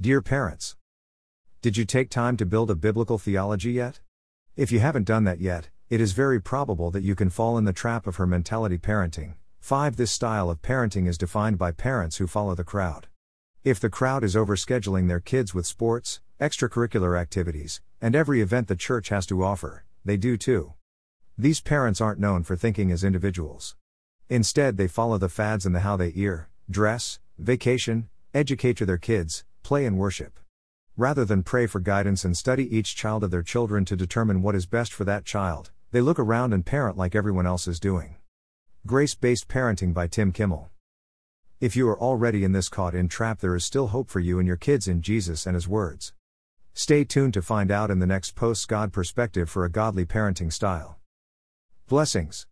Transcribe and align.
Dear 0.00 0.22
parents, 0.22 0.76
did 1.60 1.76
you 1.76 1.84
take 1.84 2.08
time 2.08 2.36
to 2.36 2.46
build 2.46 2.70
a 2.70 2.76
biblical 2.76 3.18
theology 3.18 3.72
yet? 3.72 3.98
If 4.54 4.70
you 4.70 4.78
haven't 4.78 5.08
done 5.08 5.24
that 5.24 5.40
yet, 5.40 5.70
it 5.90 6.00
is 6.00 6.12
very 6.12 6.40
probable 6.40 6.92
that 6.92 7.02
you 7.02 7.16
can 7.16 7.30
fall 7.30 7.58
in 7.58 7.64
the 7.64 7.72
trap 7.72 8.06
of 8.06 8.14
herd 8.14 8.28
mentality 8.28 8.78
parenting. 8.78 9.34
5. 9.58 9.96
This 9.96 10.12
style 10.12 10.50
of 10.50 10.62
parenting 10.62 11.08
is 11.08 11.18
defined 11.18 11.58
by 11.58 11.72
parents 11.72 12.18
who 12.18 12.28
follow 12.28 12.54
the 12.54 12.62
crowd. 12.62 13.08
If 13.64 13.80
the 13.80 13.90
crowd 13.90 14.22
is 14.22 14.36
overscheduling 14.36 15.08
their 15.08 15.18
kids 15.18 15.52
with 15.52 15.66
sports, 15.66 16.20
extracurricular 16.40 17.20
activities, 17.20 17.80
and 18.00 18.14
every 18.14 18.40
event 18.40 18.68
the 18.68 18.76
church 18.76 19.08
has 19.08 19.26
to 19.26 19.42
offer, 19.42 19.84
they 20.04 20.16
do 20.16 20.36
too. 20.36 20.74
These 21.36 21.60
parents 21.60 22.00
aren't 22.00 22.20
known 22.20 22.44
for 22.44 22.54
thinking 22.54 22.92
as 22.92 23.02
individuals. 23.02 23.74
Instead, 24.28 24.76
they 24.76 24.86
follow 24.86 25.18
the 25.18 25.28
fads 25.28 25.66
and 25.66 25.74
the 25.74 25.80
how 25.80 25.96
they 25.96 26.12
ear, 26.14 26.50
dress, 26.70 27.18
vacation, 27.36 28.08
educate 28.32 28.78
their 28.78 28.96
kids, 28.96 29.42
play, 29.68 29.84
and 29.84 29.98
worship. 29.98 30.40
Rather 30.96 31.26
than 31.26 31.42
pray 31.42 31.66
for 31.66 31.78
guidance 31.78 32.24
and 32.24 32.34
study 32.34 32.74
each 32.74 32.96
child 32.96 33.22
of 33.22 33.30
their 33.30 33.42
children 33.42 33.84
to 33.84 33.94
determine 33.94 34.40
what 34.40 34.54
is 34.54 34.64
best 34.64 34.94
for 34.94 35.04
that 35.04 35.26
child, 35.26 35.70
they 35.90 36.00
look 36.00 36.18
around 36.18 36.54
and 36.54 36.64
parent 36.64 36.96
like 36.96 37.14
everyone 37.14 37.46
else 37.46 37.68
is 37.68 37.78
doing. 37.78 38.16
Grace 38.86 39.14
Based 39.14 39.46
Parenting 39.46 39.92
by 39.92 40.06
Tim 40.06 40.32
Kimmel. 40.32 40.70
If 41.60 41.76
you 41.76 41.86
are 41.90 42.00
already 42.00 42.44
in 42.44 42.52
this 42.52 42.70
caught 42.70 42.94
in 42.94 43.08
trap, 43.08 43.40
there 43.40 43.54
is 43.54 43.62
still 43.62 43.88
hope 43.88 44.08
for 44.08 44.20
you 44.20 44.38
and 44.38 44.48
your 44.48 44.56
kids 44.56 44.88
in 44.88 45.02
Jesus 45.02 45.44
and 45.44 45.54
His 45.54 45.68
words. 45.68 46.14
Stay 46.72 47.04
tuned 47.04 47.34
to 47.34 47.42
find 47.42 47.70
out 47.70 47.90
in 47.90 47.98
the 47.98 48.06
next 48.06 48.34
post 48.34 48.68
God 48.68 48.90
perspective 48.90 49.50
for 49.50 49.66
a 49.66 49.70
godly 49.70 50.06
parenting 50.06 50.50
style. 50.50 50.96
Blessings. 51.88 52.46